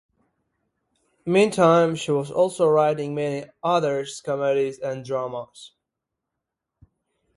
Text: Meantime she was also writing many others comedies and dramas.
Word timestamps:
Meantime 1.27 1.95
she 1.95 2.09
was 2.09 2.31
also 2.31 2.67
writing 2.67 3.13
many 3.13 3.47
others 3.61 4.19
comedies 4.19 4.79
and 4.79 5.05
dramas. 5.05 5.73